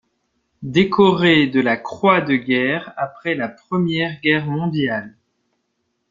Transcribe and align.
Décoré 0.63 1.45
de 1.45 1.61
la 1.61 1.77
Croix 1.77 2.21
de 2.21 2.33
Guerre 2.35 2.91
après 2.97 3.35
la 3.35 3.47
Première 3.49 4.19
Guerre 4.21 4.47
mondiale. 4.47 5.15